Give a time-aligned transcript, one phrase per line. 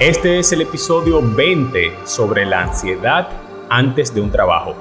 [0.00, 3.28] Este es el episodio 20 sobre la ansiedad
[3.70, 4.74] antes de un trabajo.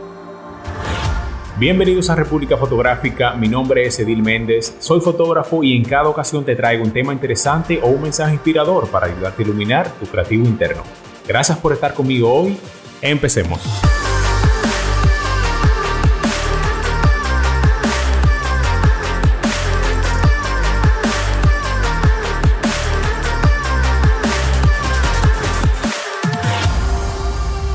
[1.60, 6.44] Bienvenidos a República Fotográfica, mi nombre es Edil Méndez, soy fotógrafo y en cada ocasión
[6.44, 10.48] te traigo un tema interesante o un mensaje inspirador para ayudarte a iluminar tu creativo
[10.48, 10.82] interno.
[11.28, 12.58] Gracias por estar conmigo hoy,
[13.00, 13.62] empecemos.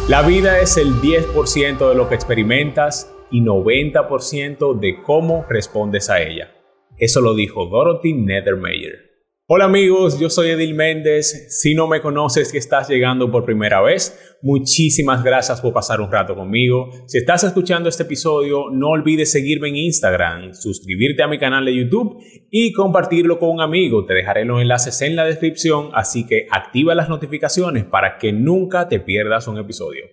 [0.08, 6.22] La vida es el 10% de lo que experimentas y 90% de cómo respondes a
[6.22, 6.54] ella.
[6.96, 9.07] Eso lo dijo Dorothy Nethermeyer.
[9.50, 11.46] Hola amigos, yo soy Edil Méndez.
[11.58, 16.12] Si no me conoces y estás llegando por primera vez, muchísimas gracias por pasar un
[16.12, 16.90] rato conmigo.
[17.06, 21.74] Si estás escuchando este episodio, no olvides seguirme en Instagram, suscribirte a mi canal de
[21.74, 24.04] YouTube y compartirlo con un amigo.
[24.04, 28.86] Te dejaré los enlaces en la descripción, así que activa las notificaciones para que nunca
[28.86, 30.04] te pierdas un episodio.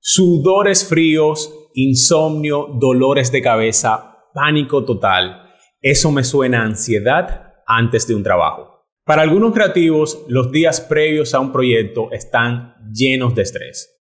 [0.00, 5.44] Sudores fríos, insomnio, dolores de cabeza, pánico total.
[5.80, 8.76] Eso me suena a ansiedad antes de un trabajo.
[9.04, 13.92] Para algunos creativos, los días previos a un proyecto están llenos de estrés.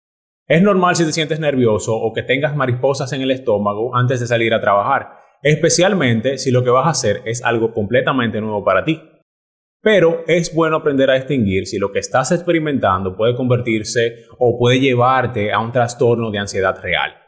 [0.48, 4.28] Es normal si te sientes nervioso o que tengas mariposas en el estómago antes de
[4.28, 5.10] salir a trabajar,
[5.42, 9.02] especialmente si lo que vas a hacer es algo completamente nuevo para ti.
[9.82, 14.80] Pero es bueno aprender a distinguir si lo que estás experimentando puede convertirse o puede
[14.80, 17.25] llevarte a un trastorno de ansiedad real.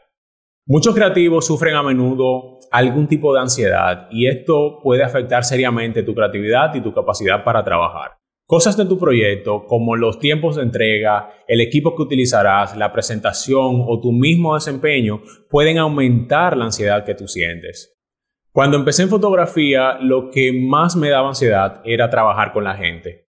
[0.70, 6.14] Muchos creativos sufren a menudo algún tipo de ansiedad y esto puede afectar seriamente tu
[6.14, 8.18] creatividad y tu capacidad para trabajar.
[8.44, 13.82] Cosas de tu proyecto como los tiempos de entrega, el equipo que utilizarás, la presentación
[13.86, 17.98] o tu mismo desempeño pueden aumentar la ansiedad que tú sientes.
[18.52, 23.27] Cuando empecé en fotografía, lo que más me daba ansiedad era trabajar con la gente.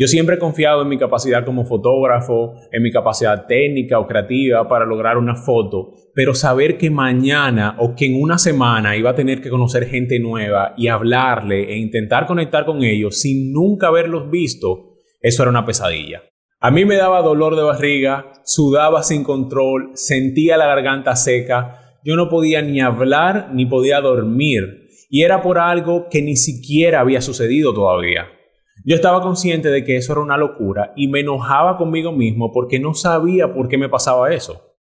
[0.00, 4.68] Yo siempre he confiado en mi capacidad como fotógrafo, en mi capacidad técnica o creativa
[4.68, 9.16] para lograr una foto, pero saber que mañana o que en una semana iba a
[9.16, 14.30] tener que conocer gente nueva y hablarle e intentar conectar con ellos sin nunca haberlos
[14.30, 16.22] visto, eso era una pesadilla.
[16.60, 22.14] A mí me daba dolor de barriga, sudaba sin control, sentía la garganta seca, yo
[22.14, 27.20] no podía ni hablar ni podía dormir, y era por algo que ni siquiera había
[27.20, 28.37] sucedido todavía.
[28.88, 32.80] Yo estaba consciente de que eso era una locura y me enojaba conmigo mismo porque
[32.80, 34.78] no sabía por qué me pasaba eso.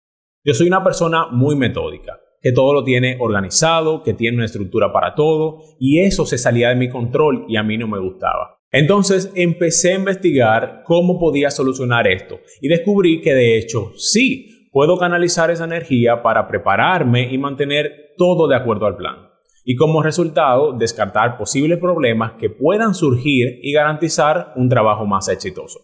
[0.44, 4.92] Yo soy una persona muy metódica, que todo lo tiene organizado, que tiene una estructura
[4.92, 8.58] para todo y eso se salía de mi control y a mí no me gustaba.
[8.70, 14.98] Entonces empecé a investigar cómo podía solucionar esto y descubrí que de hecho sí, puedo
[14.98, 19.33] canalizar esa energía para prepararme y mantener todo de acuerdo al plan
[19.64, 25.80] y como resultado descartar posibles problemas que puedan surgir y garantizar un trabajo más exitoso.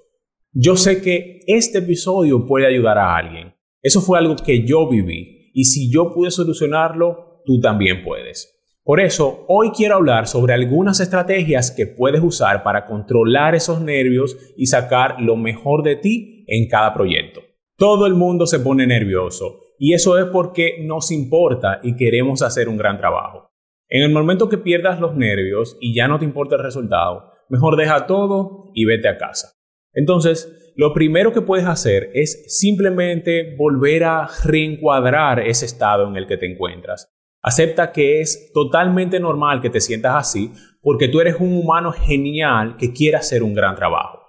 [0.52, 3.54] Yo sé que este episodio puede ayudar a alguien.
[3.82, 8.56] Eso fue algo que yo viví y si yo pude solucionarlo, tú también puedes.
[8.82, 14.36] Por eso, hoy quiero hablar sobre algunas estrategias que puedes usar para controlar esos nervios
[14.56, 17.40] y sacar lo mejor de ti en cada proyecto.
[17.76, 22.68] Todo el mundo se pone nervioso y eso es porque nos importa y queremos hacer
[22.68, 23.49] un gran trabajo.
[23.92, 27.76] En el momento que pierdas los nervios y ya no te importa el resultado, mejor
[27.76, 29.54] deja todo y vete a casa.
[29.92, 36.28] Entonces, lo primero que puedes hacer es simplemente volver a reencuadrar ese estado en el
[36.28, 37.12] que te encuentras.
[37.42, 42.76] Acepta que es totalmente normal que te sientas así porque tú eres un humano genial
[42.76, 44.20] que quiere hacer un gran trabajo.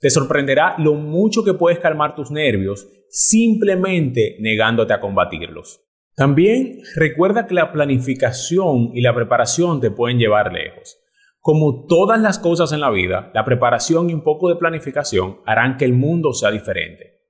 [0.00, 5.85] Te sorprenderá lo mucho que puedes calmar tus nervios simplemente negándote a combatirlos.
[6.16, 10.96] También recuerda que la planificación y la preparación te pueden llevar lejos.
[11.40, 15.76] Como todas las cosas en la vida, la preparación y un poco de planificación harán
[15.76, 17.20] que el mundo sea diferente.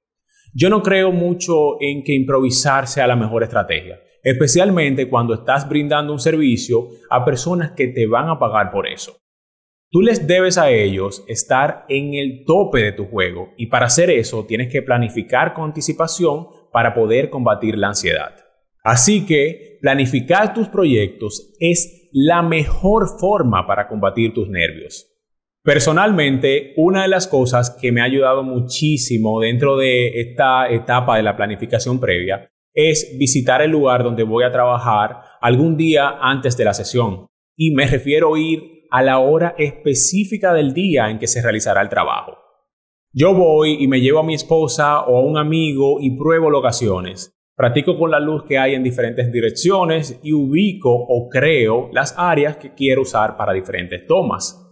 [0.55, 6.13] Yo no creo mucho en que improvisar sea la mejor estrategia, especialmente cuando estás brindando
[6.13, 9.17] un servicio a personas que te van a pagar por eso.
[9.91, 14.11] Tú les debes a ellos estar en el tope de tu juego y para hacer
[14.11, 18.46] eso tienes que planificar con anticipación para poder combatir la ansiedad.
[18.87, 25.13] Así que planificar tus proyectos es la mejor forma para combatir tus nervios.
[25.65, 31.25] Personalmente, una de las cosas que me ha ayudado muchísimo dentro de esta etapa de
[31.25, 36.65] la planificación previa es visitar el lugar donde voy a trabajar algún día antes de
[36.67, 37.27] la sesión.
[37.57, 41.83] Y me refiero a ir a la hora específica del día en que se realizará
[41.83, 42.39] el trabajo.
[43.13, 47.36] Yo voy y me llevo a mi esposa o a un amigo y pruebo locaciones.
[47.57, 52.59] Practico con la luz que hay en diferentes direcciones y ubico o creo las áreas
[52.59, 54.63] que quiero usar para diferentes tomas.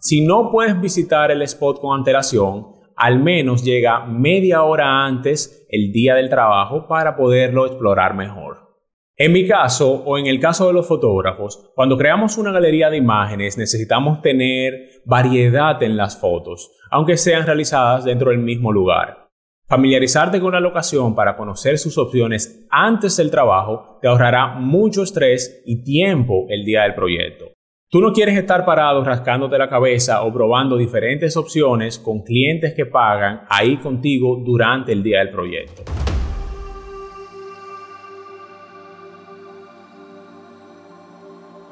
[0.00, 5.92] Si no puedes visitar el spot con antelación, al menos llega media hora antes el
[5.92, 8.72] día del trabajo para poderlo explorar mejor.
[9.16, 12.96] En mi caso, o en el caso de los fotógrafos, cuando creamos una galería de
[12.96, 19.23] imágenes necesitamos tener variedad en las fotos, aunque sean realizadas dentro del mismo lugar.
[19.66, 25.62] Familiarizarte con la locación para conocer sus opciones antes del trabajo te ahorrará mucho estrés
[25.64, 27.46] y tiempo el día del proyecto.
[27.90, 32.84] Tú no quieres estar parado rascándote la cabeza o probando diferentes opciones con clientes que
[32.84, 35.82] pagan ahí contigo durante el día del proyecto.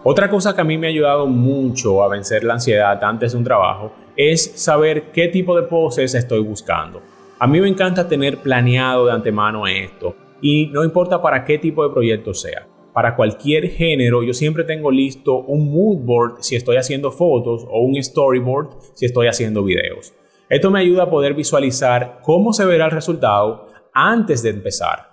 [0.02, 3.38] Otra cosa que a mí me ha ayudado mucho a vencer la ansiedad antes de
[3.38, 7.11] un trabajo es saber qué tipo de poses estoy buscando.
[7.42, 11.82] A mí me encanta tener planeado de antemano esto y no importa para qué tipo
[11.82, 12.68] de proyecto sea.
[12.94, 17.80] Para cualquier género yo siempre tengo listo un mood board si estoy haciendo fotos o
[17.80, 20.14] un storyboard si estoy haciendo videos.
[20.48, 25.12] Esto me ayuda a poder visualizar cómo se verá el resultado antes de empezar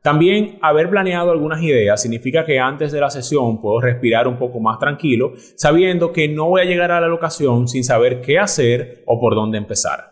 [0.00, 4.60] también haber planeado algunas ideas significa que antes de la sesión puedo respirar un poco
[4.60, 9.02] más tranquilo, sabiendo que no voy a llegar a la locación sin saber qué hacer
[9.06, 10.07] o por dónde empezar.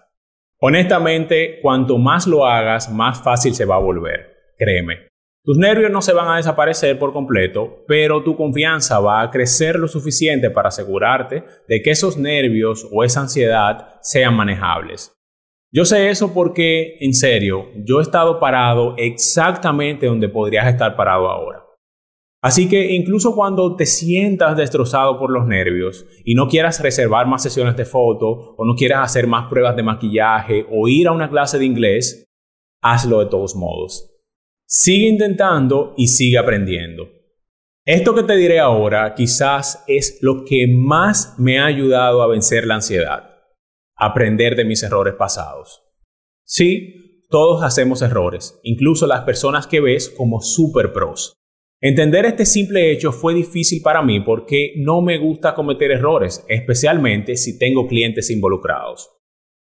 [0.61, 5.09] Honestamente, cuanto más lo hagas, más fácil se va a volver, créeme.
[5.45, 9.79] Tus nervios no se van a desaparecer por completo, pero tu confianza va a crecer
[9.79, 15.13] lo suficiente para asegurarte de que esos nervios o esa ansiedad sean manejables.
[15.71, 21.29] Yo sé eso porque, en serio, yo he estado parado exactamente donde podrías estar parado
[21.29, 21.66] ahora.
[22.47, 27.43] Así que incluso cuando te sientas destrozado por los nervios y no quieras reservar más
[27.43, 31.29] sesiones de foto o no quieras hacer más pruebas de maquillaje o ir a una
[31.29, 32.25] clase de inglés,
[32.81, 34.13] hazlo de todos modos.
[34.65, 37.09] Sigue intentando y sigue aprendiendo.
[37.85, 42.65] Esto que te diré ahora quizás es lo que más me ha ayudado a vencer
[42.65, 43.33] la ansiedad
[43.97, 45.83] aprender de mis errores pasados.
[46.45, 51.33] Sí, todos hacemos errores, incluso las personas que ves como super pros.
[51.81, 57.37] Entender este simple hecho fue difícil para mí porque no me gusta cometer errores, especialmente
[57.37, 59.11] si tengo clientes involucrados.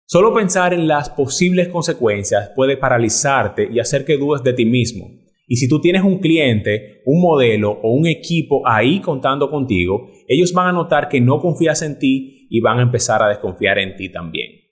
[0.07, 5.09] Solo pensar en las posibles consecuencias puede paralizarte y hacer que dudes de ti mismo.
[5.45, 10.53] Y si tú tienes un cliente, un modelo o un equipo ahí contando contigo, ellos
[10.53, 13.97] van a notar que no confías en ti y van a empezar a desconfiar en
[13.97, 14.64] ti también.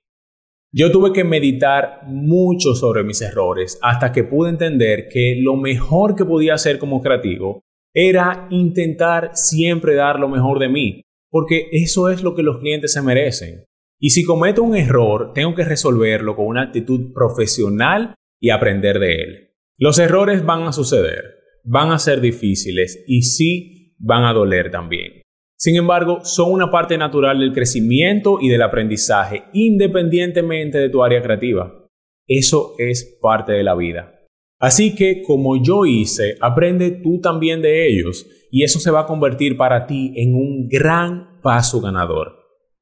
[0.76, 6.16] Yo tuve que meditar mucho sobre mis errores hasta que pude entender que lo mejor
[6.16, 7.62] que podía hacer como creativo
[7.94, 12.92] era intentar siempre dar lo mejor de mí, porque eso es lo que los clientes
[12.92, 13.66] se merecen.
[14.00, 19.14] Y si cometo un error, tengo que resolverlo con una actitud profesional y aprender de
[19.14, 19.50] él.
[19.78, 25.23] Los errores van a suceder, van a ser difíciles y sí van a doler también.
[25.64, 31.22] Sin embargo, son una parte natural del crecimiento y del aprendizaje, independientemente de tu área
[31.22, 31.88] creativa.
[32.28, 34.14] Eso es parte de la vida.
[34.60, 39.06] Así que, como yo hice, aprende tú también de ellos y eso se va a
[39.06, 42.34] convertir para ti en un gran paso ganador.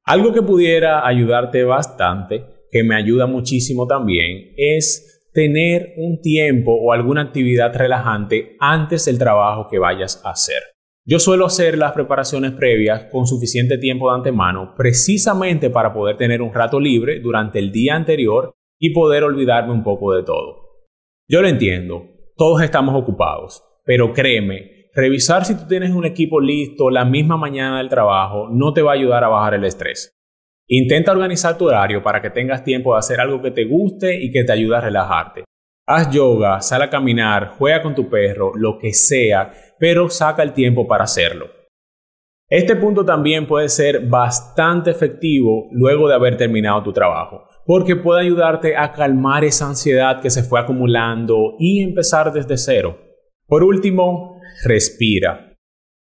[0.02, 2.42] Algo que pudiera ayudarte bastante,
[2.72, 9.20] que me ayuda muchísimo también, es tener un tiempo o alguna actividad relajante antes del
[9.20, 10.62] trabajo que vayas a hacer.
[11.04, 16.40] Yo suelo hacer las preparaciones previas con suficiente tiempo de antemano precisamente para poder tener
[16.40, 20.86] un rato libre durante el día anterior y poder olvidarme un poco de todo.
[21.28, 22.06] Yo lo entiendo,
[22.36, 27.78] todos estamos ocupados, pero créeme, revisar si tú tienes un equipo listo la misma mañana
[27.78, 30.16] del trabajo no te va a ayudar a bajar el estrés.
[30.68, 34.30] Intenta organizar tu horario para que tengas tiempo de hacer algo que te guste y
[34.30, 35.42] que te ayude a relajarte.
[35.84, 40.52] Haz yoga, sal a caminar, juega con tu perro, lo que sea, pero saca el
[40.52, 41.46] tiempo para hacerlo.
[42.48, 48.20] Este punto también puede ser bastante efectivo luego de haber terminado tu trabajo, porque puede
[48.20, 52.96] ayudarte a calmar esa ansiedad que se fue acumulando y empezar desde cero.
[53.48, 55.56] Por último, respira.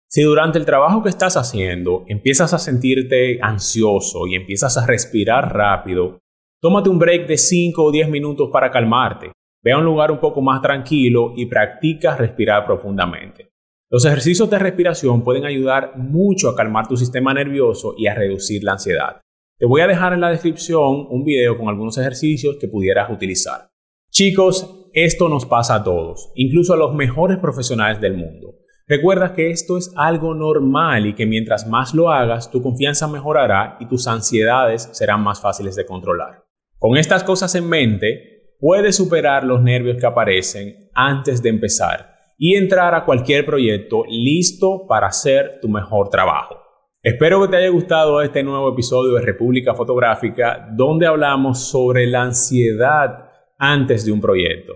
[0.07, 5.51] Si durante el trabajo que estás haciendo empiezas a sentirte ansioso y empiezas a respirar
[5.51, 6.19] rápido,
[6.61, 9.31] tómate un break de 5 o 10 minutos para calmarte.
[9.63, 13.52] Ve a un lugar un poco más tranquilo y practica respirar profundamente.
[13.93, 18.63] Los ejercicios de respiración pueden ayudar mucho a calmar tu sistema nervioso y a reducir
[18.63, 19.21] la ansiedad.
[19.59, 23.69] Te voy a dejar en la descripción un video con algunos ejercicios que pudieras utilizar.
[24.09, 28.55] Chicos, esto nos pasa a todos, incluso a los mejores profesionales del mundo.
[28.87, 33.77] Recuerda que esto es algo normal y que mientras más lo hagas, tu confianza mejorará
[33.79, 36.45] y tus ansiedades serán más fáciles de controlar.
[36.79, 42.55] Con estas cosas en mente, puedes superar los nervios que aparecen antes de empezar y
[42.55, 46.57] entrar a cualquier proyecto listo para hacer tu mejor trabajo.
[47.01, 52.21] Espero que te haya gustado este nuevo episodio de República Fotográfica donde hablamos sobre la
[52.21, 54.73] ansiedad antes de un proyecto.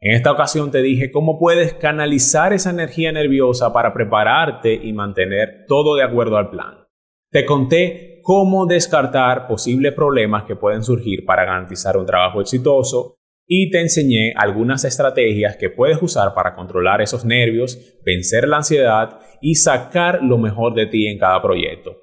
[0.00, 5.64] En esta ocasión te dije cómo puedes canalizar esa energía nerviosa para prepararte y mantener
[5.66, 6.86] todo de acuerdo al plan.
[7.30, 13.15] Te conté cómo descartar posibles problemas que pueden surgir para garantizar un trabajo exitoso
[13.46, 19.20] y te enseñé algunas estrategias que puedes usar para controlar esos nervios, vencer la ansiedad
[19.40, 22.02] y sacar lo mejor de ti en cada proyecto.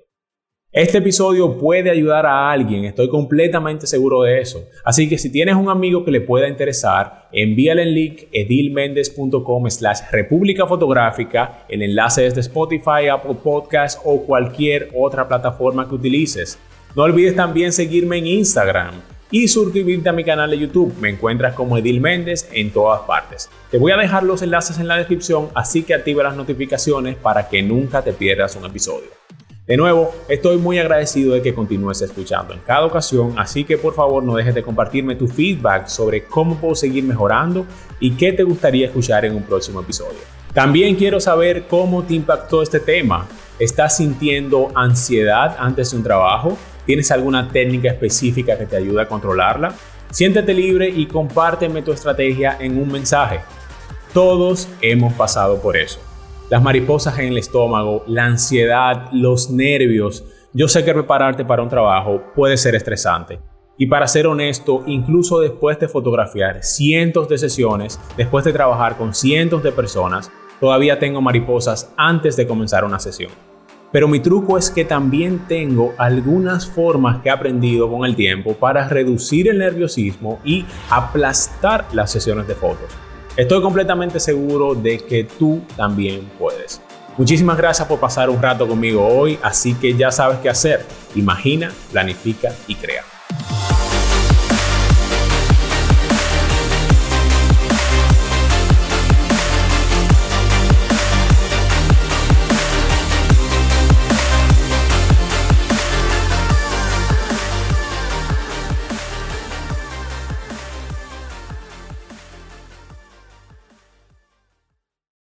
[0.71, 4.67] Este episodio puede ayudar a alguien, estoy completamente seguro de eso.
[4.83, 9.99] Así que si tienes un amigo que le pueda interesar, envíale el link edilmendez.com slash
[10.11, 11.65] república fotográfica.
[11.69, 16.57] El enlace es de Spotify, Apple Podcast o cualquier otra plataforma que utilices.
[16.95, 20.93] No olvides también seguirme en Instagram y suscribirte a mi canal de YouTube.
[21.01, 23.49] Me encuentras como Edil Méndez en todas partes.
[23.71, 27.49] Te voy a dejar los enlaces en la descripción, así que activa las notificaciones para
[27.49, 29.09] que nunca te pierdas un episodio.
[29.65, 33.95] De nuevo, estoy muy agradecido de que continúes escuchando en cada ocasión, así que por
[33.95, 37.65] favor no dejes de compartirme tu feedback sobre cómo puedo seguir mejorando
[37.99, 40.19] y qué te gustaría escuchar en un próximo episodio.
[40.53, 43.27] También quiero saber cómo te impactó este tema.
[43.57, 46.55] ¿Estás sintiendo ansiedad antes de un trabajo?
[46.85, 49.73] ¿Tienes alguna técnica específica que te ayude a controlarla?
[50.11, 53.39] Siéntete libre y compárteme tu estrategia en un mensaje.
[54.13, 55.99] Todos hemos pasado por eso.
[56.49, 60.25] Las mariposas en el estómago, la ansiedad, los nervios.
[60.53, 63.39] Yo sé que prepararte para un trabajo puede ser estresante.
[63.77, 69.15] Y para ser honesto, incluso después de fotografiar cientos de sesiones, después de trabajar con
[69.15, 73.31] cientos de personas, todavía tengo mariposas antes de comenzar una sesión.
[73.93, 78.55] Pero mi truco es que también tengo algunas formas que he aprendido con el tiempo
[78.55, 82.89] para reducir el nerviosismo y aplastar las sesiones de fotos.
[83.37, 86.81] Estoy completamente seguro de que tú también puedes.
[87.19, 90.83] Muchísimas gracias por pasar un rato conmigo hoy, así que ya sabes qué hacer.
[91.13, 93.03] Imagina, planifica y crea.